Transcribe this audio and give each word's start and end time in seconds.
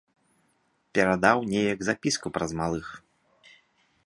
Перадаў 0.97 1.37
неяк 1.51 1.79
запіску 1.91 2.27
праз 2.39 2.51
малых. 2.63 2.87